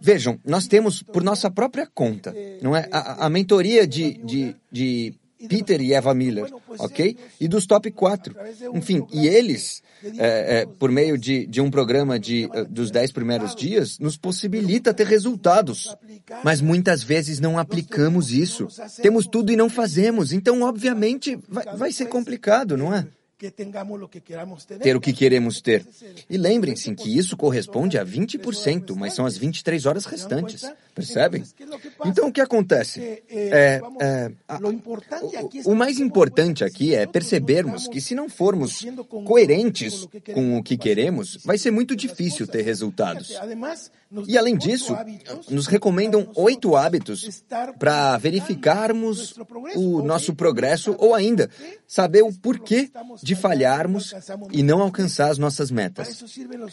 [0.00, 2.88] Vejam, nós temos por nossa própria conta, não é?
[2.90, 5.14] A, a mentoria de, de, de
[5.46, 7.16] Peter e Eva Miller, ok?
[7.40, 8.34] E dos top 4.
[8.74, 9.82] Enfim, e eles,
[10.18, 14.92] é, é, por meio de, de um programa de, dos 10 primeiros dias, nos possibilita
[14.92, 15.94] ter resultados.
[16.42, 18.68] Mas muitas vezes não aplicamos isso.
[19.00, 20.32] Temos tudo e não fazemos.
[20.32, 23.06] Então, obviamente, vai, vai ser complicado, não é?
[24.80, 25.86] ter o que queremos ter.
[26.28, 30.64] E lembrem-se que isso corresponde a 20%, mas são as 23 horas restantes.
[30.94, 31.44] Percebem?
[32.04, 33.22] Então, o que acontece?
[33.28, 38.84] É, é, a, o, o mais importante aqui é percebermos que se não formos
[39.24, 43.38] coerentes com o que queremos, vai ser muito difícil ter resultados.
[44.26, 44.96] E além disso,
[45.50, 47.42] nos recomendam oito hábitos
[47.78, 49.34] para verificarmos
[49.76, 51.50] o nosso progresso ou ainda
[51.86, 52.90] saber o porquê
[53.22, 54.14] de falharmos
[54.50, 56.24] e não alcançar as nossas metas.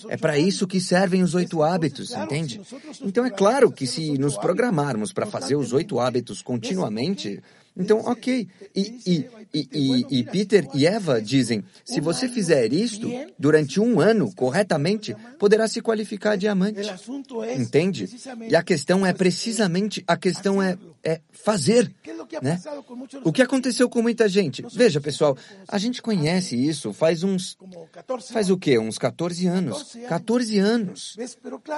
[0.07, 2.61] É para isso que servem os oito hábitos, entende?
[3.01, 7.41] Então é claro que se nos programarmos para fazer os oito hábitos continuamente,
[7.77, 8.47] então, ok.
[8.73, 14.33] E, e, e, e, Peter e Eva dizem: se você fizer isto durante um ano
[14.33, 16.81] corretamente, poderá se qualificar a diamante.
[17.57, 18.09] Entende?
[18.49, 21.93] E a questão é precisamente a questão é, é fazer.
[22.41, 22.59] Né?
[23.23, 24.65] O que aconteceu com muita gente?
[24.73, 27.57] Veja, pessoal, a gente conhece isso faz uns.
[28.31, 28.79] Faz o quê?
[28.79, 29.97] Uns 14 anos.
[30.07, 31.17] 14 anos.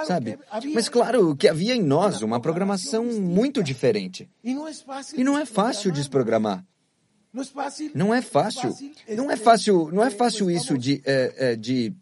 [0.06, 0.38] Sabe?
[0.72, 4.28] Mas claro que havia em nós uma programação muito diferente.
[4.44, 6.64] E não é fácil fácil desprogramar.
[7.94, 8.74] Não é fácil.
[9.14, 9.90] Não é fácil.
[9.92, 11.92] Não é fácil isso de, é, de,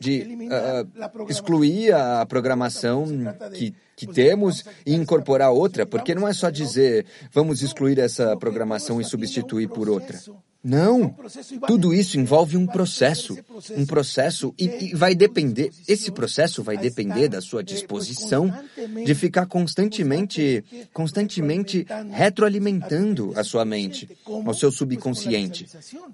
[0.00, 3.06] de uh, excluir a programação
[3.54, 9.00] que, que temos e incorporar outra, porque não é só dizer vamos excluir essa programação
[9.00, 10.18] e substituir por outra.
[10.62, 11.14] Não,
[11.68, 13.38] tudo isso envolve um processo,
[13.76, 18.52] um processo e, e, vai depender, esse processo vai depender da sua disposição
[19.04, 25.66] de ficar constantemente, constantemente retroalimentando a sua mente, ao seu subconsciente.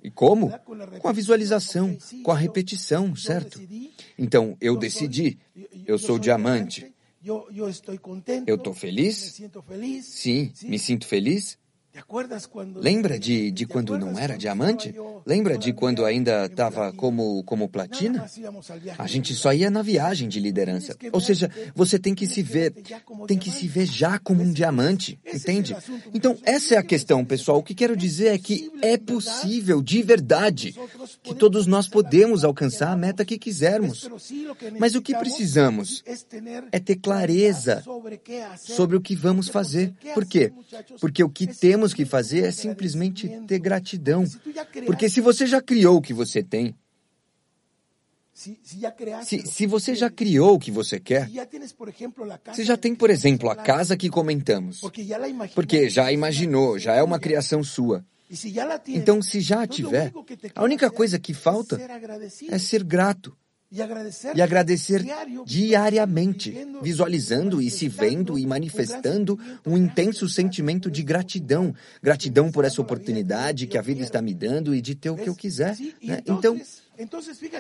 [0.02, 0.52] E como?
[0.98, 3.58] Com a visualização, com a repetição, certo?
[4.18, 5.38] Então, eu decidi,
[5.86, 6.92] eu sou diamante.
[8.46, 9.40] Eu estou feliz?
[10.02, 11.56] Sim, me sinto feliz?
[12.74, 14.92] Lembra de, de quando não era diamante?
[15.24, 18.26] Lembra de quando ainda estava como, como platina?
[18.98, 20.96] A gente só ia na viagem de liderança.
[21.12, 22.72] Ou seja, você tem que se ver,
[23.28, 25.76] tem que se ver já como um diamante, entende?
[26.12, 27.58] Então, essa é a questão, pessoal.
[27.58, 30.74] O que quero dizer é que é possível, de verdade,
[31.22, 34.08] que todos nós podemos alcançar a meta que quisermos.
[34.80, 36.02] Mas o que precisamos
[36.72, 37.84] é ter clareza
[38.58, 39.94] sobre o que vamos fazer.
[40.12, 40.52] Por quê?
[41.00, 44.24] Porque o que temos temos que fazer é simplesmente ter gratidão.
[44.86, 46.74] Porque se você já criou o que você tem,
[48.32, 51.28] se, se você já criou o que você quer,
[52.52, 54.80] você já tem, por exemplo, a casa que comentamos,
[55.54, 58.04] porque já imaginou, já é uma criação sua.
[58.88, 60.12] Então, se já a tiver,
[60.54, 61.78] a única coisa que falta
[62.48, 63.36] é ser grato
[64.34, 65.04] e agradecer
[65.44, 71.74] diariamente, visualizando e se vendo e manifestando um intenso sentimento de gratidão.
[72.02, 75.28] Gratidão por essa oportunidade que a vida está me dando e de ter o que
[75.28, 75.76] eu quiser.
[76.02, 76.22] Né?
[76.26, 76.60] Então,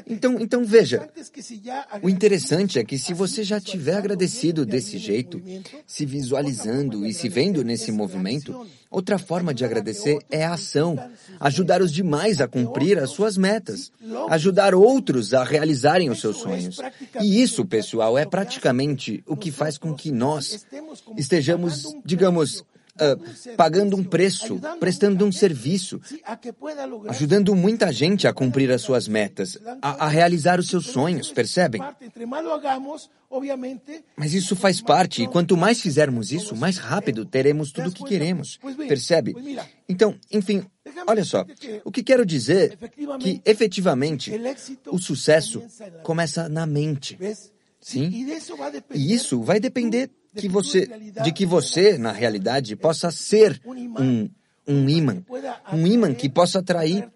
[0.06, 1.08] então, então veja,
[2.02, 5.42] o interessante é que se você já tiver agradecido desse jeito,
[5.86, 10.98] se visualizando e se vendo nesse movimento, outra forma de agradecer é a ação,
[11.40, 13.90] ajudar os demais a cumprir as suas metas,
[14.28, 16.78] ajudar outros a realizarem os seus sonhos.
[17.20, 20.64] E isso, pessoal, é praticamente o que faz com que nós
[21.16, 22.64] estejamos, digamos,
[23.00, 26.00] uh, pagando um preço, prestando um serviço,
[27.08, 31.80] ajudando muita gente a cumprir as suas metas, a, a realizar os seus sonhos, percebem?
[34.16, 38.04] Mas isso faz parte, e quanto mais fizermos isso, mais rápido teremos tudo o que
[38.04, 39.34] queremos, percebe?
[39.88, 40.64] Então, enfim,
[41.06, 41.44] olha só,
[41.84, 44.32] o que quero dizer é que, efetivamente,
[44.88, 45.62] o sucesso
[46.02, 47.18] começa na mente.
[47.84, 48.08] Sim?
[48.94, 50.88] E isso vai depender que você,
[51.22, 54.26] de que você, na realidade, possa ser um,
[54.66, 55.22] um imã.
[55.70, 57.06] Um imã que possa atrair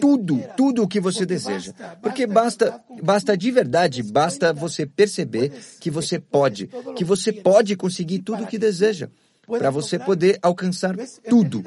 [0.00, 1.72] tudo, tudo o que você deseja.
[2.02, 8.18] Porque basta, basta de verdade, basta você perceber que você pode, que você pode conseguir
[8.18, 9.08] tudo o que deseja
[9.48, 10.94] para você poder alcançar
[11.28, 11.64] tudo.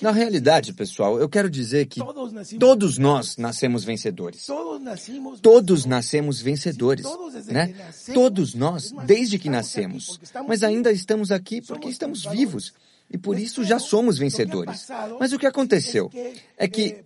[0.00, 2.00] Na realidade, pessoal, eu quero dizer que
[2.58, 4.46] todos nós nascemos vencedores.
[5.40, 7.06] Todos nascemos vencedores,
[7.46, 7.74] né?
[8.12, 10.20] Todos nós, desde que nascemos.
[10.46, 12.72] Mas ainda estamos aqui porque estamos vivos.
[13.12, 14.86] E por isso já somos vencedores.
[15.18, 16.10] Mas o que aconteceu
[16.56, 17.02] é que,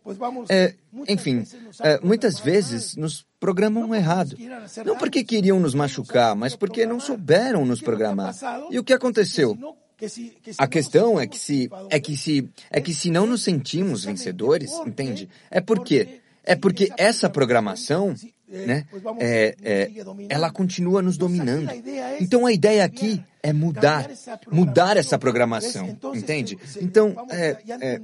[0.51, 0.75] é,
[1.09, 1.47] enfim,
[1.81, 4.37] é, muitas vezes nos programam errado.
[4.85, 8.35] Não porque queriam nos machucar, mas porque não souberam nos programar.
[8.71, 9.57] E o que aconteceu?
[10.59, 14.73] A questão é que se é que se é que se não nos sentimos vencedores,
[14.87, 15.29] entende?
[15.51, 18.15] É porque é porque essa programação,
[18.47, 18.85] né,
[19.19, 19.91] é, é,
[20.29, 21.71] ela continua nos dominando.
[22.21, 24.11] Então a ideia aqui é mudar,
[24.51, 26.59] mudar essa programação, entende?
[26.81, 28.01] Então, é, é,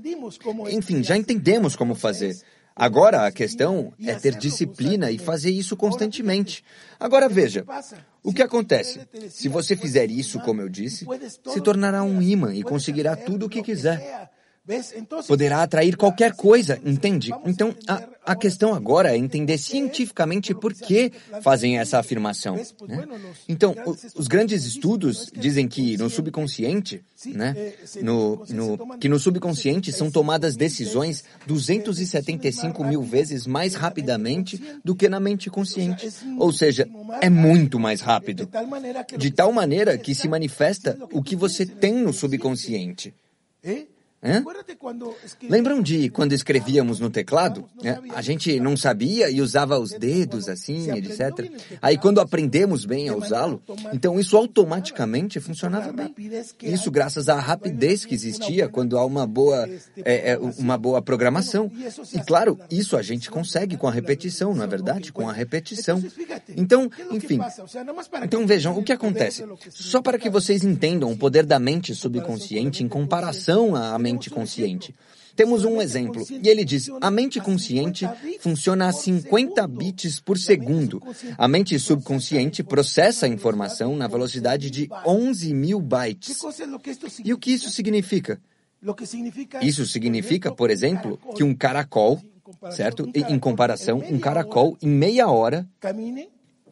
[0.70, 2.36] enfim, já entendemos como fazer.
[2.80, 6.64] Agora a questão é ter disciplina e fazer isso constantemente.
[6.98, 7.62] Agora veja,
[8.22, 9.06] o que acontece?
[9.28, 11.06] Se você fizer isso, como eu disse,
[11.52, 14.30] se tornará um imã e conseguirá tudo o que quiser.
[15.26, 17.32] Poderá atrair qualquer coisa, entende?
[17.44, 21.10] Então, a, a questão agora é entender cientificamente por que
[21.42, 22.56] fazem essa afirmação.
[22.86, 23.06] Né?
[23.48, 29.92] Então, o, os grandes estudos dizem que no subconsciente, né, no, no, que no subconsciente
[29.92, 36.08] são tomadas decisões 275 mil vezes mais rapidamente do que na mente consciente.
[36.38, 36.88] Ou seja,
[37.20, 38.48] é muito mais rápido.
[39.16, 43.12] De tal maneira que se manifesta o que você tem no subconsciente.
[44.22, 44.44] Hã?
[45.48, 47.64] Lembram de quando escrevíamos no teclado?
[48.14, 51.50] A gente não sabia e usava os dedos assim, etc.
[51.80, 53.62] Aí quando aprendemos bem a usá-lo,
[53.94, 56.14] então isso automaticamente funcionava bem.
[56.62, 59.66] Isso graças à rapidez que existia quando há uma boa,
[60.04, 61.72] é, é, uma boa programação.
[62.12, 65.12] E claro, isso a gente consegue com a repetição, não é verdade?
[65.12, 66.02] Com a repetição.
[66.54, 67.40] Então, enfim.
[68.22, 69.46] Então vejam o que acontece.
[69.70, 74.30] Só para que vocês entendam o poder da mente subconsciente em comparação à mente mente
[74.30, 74.94] consciente.
[75.36, 78.06] Temos um exemplo, e ele diz: a mente consciente
[78.40, 81.00] funciona a 50 bits por segundo.
[81.38, 86.38] A mente subconsciente processa a informação na velocidade de 11 mil bytes.
[87.24, 88.40] E o que isso significa?
[89.62, 92.20] Isso significa, por exemplo, que um caracol,
[92.70, 93.11] certo?
[93.14, 95.68] Em comparação, um caracol em meia hora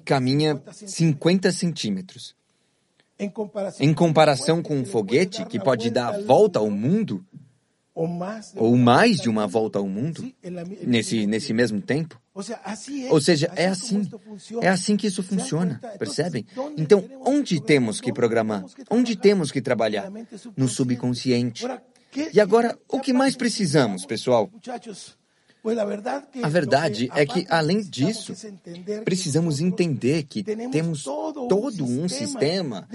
[0.05, 2.38] caminha 50 centímetros.
[3.81, 7.25] Em comparação com um foguete que pode dar a volta ao mundo,
[8.57, 10.33] ou mais de uma volta ao mundo,
[10.87, 12.21] nesse, nesse mesmo tempo.
[13.11, 14.09] Ou seja, é assim.
[14.61, 16.47] É assim que isso funciona, percebem?
[16.77, 18.65] Então, onde temos que programar?
[18.89, 20.09] Onde temos que trabalhar?
[20.57, 21.67] No subconsciente.
[22.33, 24.49] E agora, o que mais precisamos, pessoal?
[26.43, 28.33] A verdade é que, além disso,
[29.05, 32.89] precisamos entender que temos todo um sistema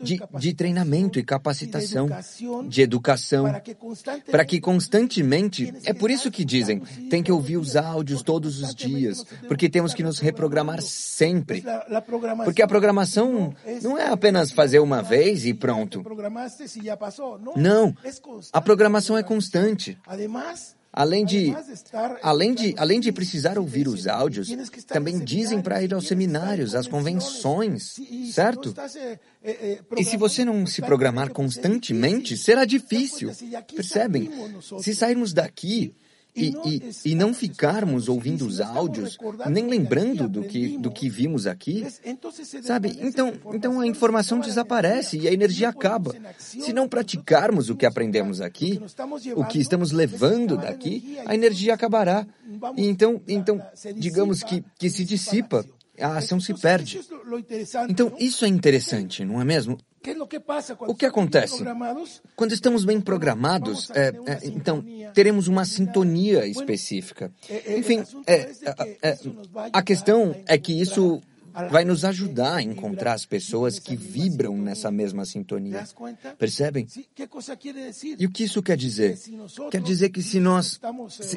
[0.00, 2.08] de, de treinamento e capacitação,
[2.68, 3.44] de educação,
[4.30, 5.72] para que constantemente.
[5.84, 6.80] É por isso que dizem,
[7.10, 11.64] tem que ouvir os áudios todos os dias, porque temos que nos reprogramar sempre.
[12.44, 16.02] Porque a programação não é apenas fazer uma vez e pronto.
[17.56, 17.94] Não,
[18.52, 19.98] a programação é constante.
[20.92, 21.54] Além de,
[22.22, 24.48] além de, além de precisar ouvir os áudios,
[24.86, 27.94] também dizem para ir aos seminários, às convenções,
[28.30, 28.74] certo?
[28.94, 33.30] Eh, eh, e se você não se programar constantemente, será difícil.
[33.74, 34.30] Percebem?
[34.80, 35.94] Se sairmos daqui
[36.34, 39.18] e, e, e, não ficarmos ouvindo os áudios,
[39.50, 41.86] nem lembrando do que, do que vimos aqui,
[42.62, 42.96] sabe?
[43.00, 46.14] Então, então a informação desaparece e a energia acaba.
[46.38, 48.80] Se não praticarmos o que aprendemos aqui,
[49.36, 52.26] o que estamos levando daqui, a energia acabará.
[52.76, 53.60] E então, então
[53.96, 55.66] digamos que, que se dissipa,
[56.00, 57.00] a ação se perde.
[57.90, 59.78] Então, isso é interessante, não é mesmo?
[60.88, 61.62] O que acontece?
[62.34, 64.84] Quando estamos bem programados, é, é, então
[65.14, 67.32] teremos uma sintonia específica.
[67.68, 68.50] Enfim, é,
[69.02, 69.18] é
[69.72, 71.20] a questão é que isso
[71.70, 75.84] vai nos ajudar a encontrar as pessoas que vibram nessa mesma sintonia.
[76.38, 76.86] Percebem?
[78.18, 79.18] E o que isso quer dizer?
[79.70, 80.80] Quer dizer que se nós,
[81.10, 81.36] se,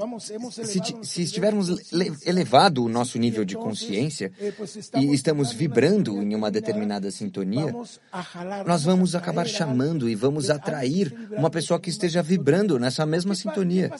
[0.65, 1.91] se, se estivermos
[2.25, 4.31] elevado o nosso nível de consciência
[4.95, 7.73] e estamos vibrando em uma determinada sintonia,
[8.65, 13.91] nós vamos acabar chamando e vamos atrair uma pessoa que esteja vibrando nessa mesma sintonia.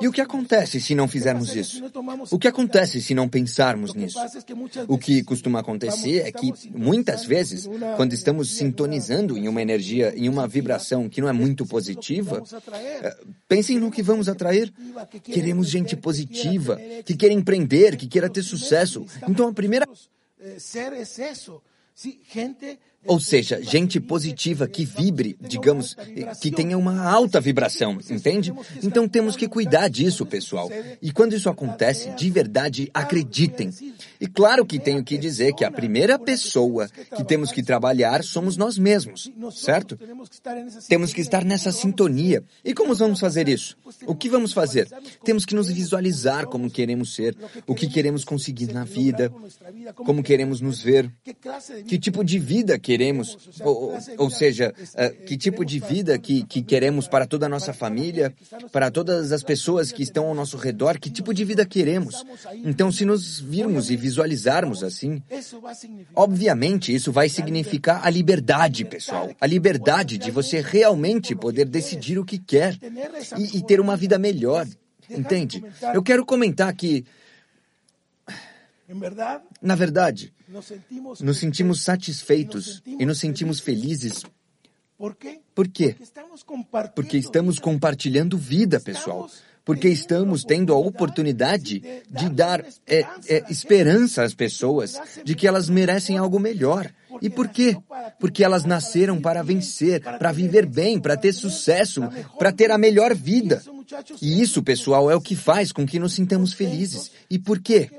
[0.00, 1.82] E o que acontece se não fizermos isso?
[2.30, 4.18] O que acontece se não pensarmos nisso?
[4.86, 10.28] O que costuma acontecer é que, muitas vezes, quando estamos sintonizando em uma energia, em
[10.28, 12.42] uma vibração que não é muito positiva,
[13.02, 13.16] eh,
[13.46, 14.72] pensem no que vamos atrair.
[15.22, 19.06] Queremos gente positiva, que quer empreender, que queira ter sucesso.
[19.28, 19.86] Então, a primeira.
[20.58, 21.62] Ser excesso.
[22.32, 25.96] Gente ou seja, gente positiva que vibre, digamos,
[26.40, 28.52] que tenha uma alta vibração, entende?
[28.82, 30.70] Então temos que cuidar disso, pessoal.
[31.00, 33.70] E quando isso acontece, de verdade, acreditem.
[34.20, 38.56] E claro que tenho que dizer que a primeira pessoa que temos que trabalhar somos
[38.56, 39.98] nós mesmos, certo?
[40.88, 42.42] Temos que estar nessa sintonia.
[42.64, 43.76] E como vamos fazer isso?
[44.06, 44.88] O que vamos fazer?
[45.24, 47.36] Temos que nos visualizar como queremos ser,
[47.66, 49.32] o que queremos conseguir na vida,
[49.94, 51.10] como queremos nos ver,
[51.86, 56.62] que tipo de vida queremos, ou, ou seja, uh, que tipo de vida que, que
[56.62, 58.32] queremos para toda a nossa família,
[58.72, 62.24] para todas as pessoas que estão ao nosso redor, que tipo de vida queremos.
[62.64, 65.22] Então, se nos virmos e visualizarmos assim,
[66.14, 69.28] obviamente isso vai significar a liberdade, pessoal.
[69.38, 72.74] A liberdade de você realmente poder decidir o que quer
[73.36, 74.66] e, e ter uma vida melhor
[75.10, 75.64] Entende?
[75.94, 77.06] Eu quero comentar que,
[79.62, 80.34] na verdade,
[81.20, 84.24] nos sentimos satisfeitos e nos sentimos felizes.
[84.96, 85.40] Por quê?
[86.94, 89.30] Porque estamos compartilhando vida, pessoal
[89.68, 95.68] porque estamos tendo a oportunidade de dar é, é, esperança às pessoas de que elas
[95.68, 96.90] merecem algo melhor.
[97.20, 97.76] E por quê?
[98.18, 102.00] Porque elas nasceram para vencer, para viver bem, para ter sucesso,
[102.38, 103.62] para ter a melhor vida.
[104.20, 107.10] E isso, pessoal, é o que faz com que nos sintamos felizes.
[107.30, 107.90] E por quê?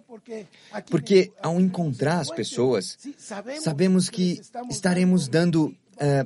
[0.90, 2.98] Porque ao encontrar as pessoas,
[3.60, 6.26] sabemos que estaremos dando é,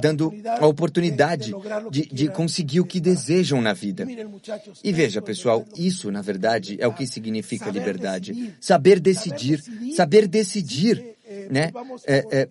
[0.00, 1.52] dando a oportunidade
[1.90, 4.06] de, de conseguir o que desejam na vida.
[4.84, 8.54] E veja, pessoal, isso, na verdade, é o que significa liberdade.
[8.60, 9.62] Saber decidir,
[9.96, 11.14] saber decidir
[11.50, 11.70] né?
[12.06, 12.48] É, é,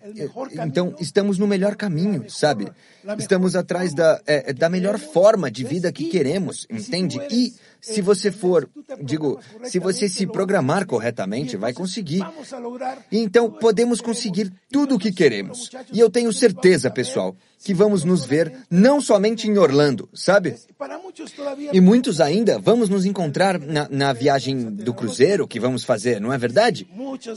[0.64, 2.70] então, estamos no melhor caminho, sabe?
[3.18, 7.20] Estamos atrás da, é, da melhor forma de vida que queremos, entende?
[7.30, 7.54] E
[7.84, 8.68] se você for,
[9.02, 12.22] digo, se você se programar corretamente, vai conseguir.
[13.12, 15.70] E então podemos conseguir tudo o que queremos.
[15.92, 20.54] E eu tenho certeza, pessoal, que vamos nos ver não somente em Orlando, sabe?
[21.72, 26.32] E muitos ainda vamos nos encontrar na, na viagem do cruzeiro que vamos fazer, não
[26.32, 26.86] é verdade?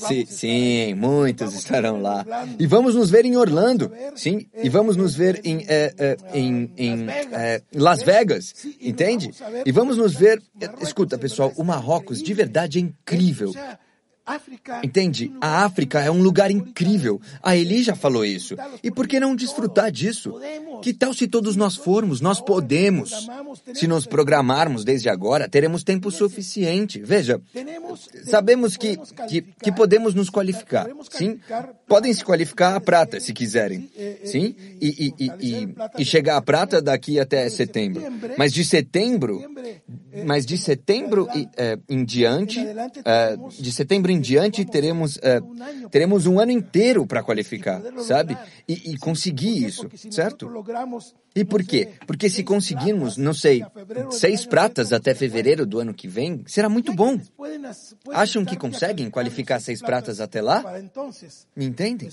[0.08, 2.26] Sim, sim, muitos estarão lá.
[2.60, 6.72] E vamos nos ver em Orlando, sim, e vamos nos ver em, é, é, em,
[6.78, 9.32] em é, Las Vegas, entende?
[9.66, 10.37] E vamos nos ver
[10.82, 13.54] Escuta, pessoal, o Marrocos de verdade é incrível.
[14.84, 15.32] Entende?
[15.40, 17.22] A África é um lugar incrível.
[17.42, 18.56] A Eli já falou isso.
[18.84, 20.34] E por que não desfrutar disso?
[20.82, 22.22] Que tal se todos nós formos?
[22.22, 23.28] Nós podemos.
[23.74, 27.00] Se nos programarmos desde agora, teremos tempo suficiente.
[27.00, 27.42] Veja,
[28.24, 28.98] sabemos que,
[29.28, 30.88] que, que podemos nos qualificar.
[31.10, 31.40] Sim?
[31.88, 33.90] Podem se qualificar a prata, se quiserem.
[34.24, 34.56] Sim?
[34.82, 38.04] E, e, e, e, chegar a prata daqui até setembro.
[38.38, 39.44] Mas de setembro,
[40.26, 46.40] mas de setembro é, em diante, é, de setembro em diante teremos, uh, teremos um
[46.40, 48.38] ano inteiro para qualificar, sabe?
[48.68, 50.50] E, e, conseguir isso, certo?
[51.36, 51.90] E por quê?
[52.08, 53.64] Porque se conseguirmos, não sei,
[54.10, 57.20] seis pratas até fevereiro do ano que vem, será muito bom.
[58.12, 60.64] Acham que conseguem qualificar seis pratas até lá?
[61.56, 62.10] Me entendem?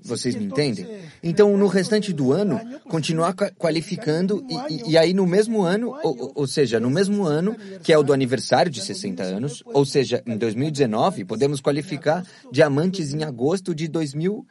[0.00, 0.86] Vocês me entendem?
[1.22, 6.46] Então, no restante do ano, continuar qualificando e, e aí no mesmo ano, ou, ou,
[6.46, 10.36] seja, no mesmo ano, que é o do aniversário de 60 anos, ou seja, em
[10.36, 14.46] 2019, podemos qualificar diamantes em agosto de 2000...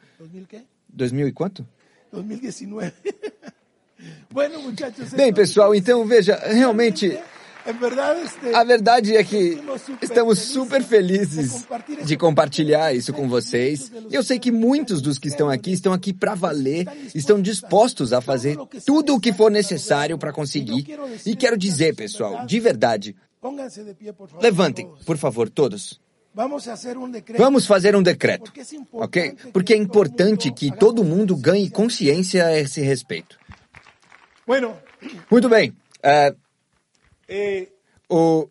[0.90, 1.66] 2000 e quanto?
[2.12, 2.92] 2019.
[5.16, 7.18] Bem, pessoal, então veja, realmente
[8.54, 9.58] a verdade é que
[10.00, 11.66] estamos super felizes
[12.04, 13.92] de compartilhar isso com vocês.
[14.10, 18.22] Eu sei que muitos dos que estão aqui estão aqui para valer, estão dispostos a
[18.22, 18.56] fazer
[18.86, 20.86] tudo o que for necessário para conseguir.
[21.26, 23.14] E quero dizer, pessoal, de verdade,
[24.40, 26.00] levantem, por favor, todos.
[27.36, 28.52] Vamos fazer um decreto,
[28.92, 29.34] ok?
[29.52, 33.36] Porque é importante que todo mundo ganhe consciência a esse respeito.
[35.28, 35.76] Muito bem.
[35.98, 36.36] Uh,
[38.08, 38.48] o,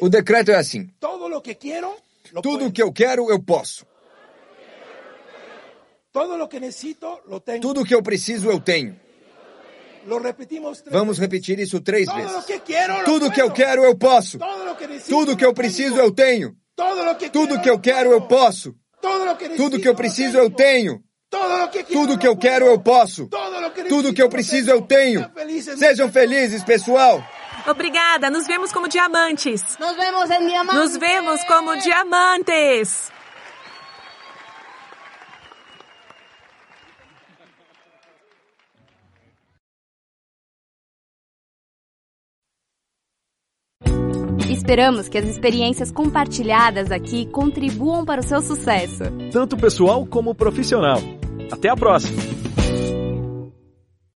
[0.00, 0.90] o decreto é assim.
[2.42, 3.86] Tudo o que eu quero, eu posso.
[7.60, 8.94] Tudo o que eu preciso, eu tenho.
[10.90, 12.30] Vamos repetir isso três vezes.
[13.06, 14.38] Tudo o que eu quero, eu posso.
[15.08, 16.54] Tudo o que eu preciso, eu tenho.
[17.32, 18.74] Tudo o que eu quero, eu posso.
[19.56, 21.00] Tudo o que eu preciso, eu tenho.
[21.92, 23.28] Tudo o que eu quero, eu posso.
[23.88, 25.30] Tudo o que eu preciso, eu tenho.
[25.76, 27.22] Sejam felizes, pessoal.
[27.66, 29.62] Obrigada, nos vemos como diamantes.
[29.78, 30.80] Nos vemos em diamantes.
[30.80, 33.13] Nos vemos como diamantes.
[44.64, 50.96] Esperamos que as experiências compartilhadas aqui contribuam para o seu sucesso, tanto pessoal como profissional.
[51.52, 52.43] Até a próxima!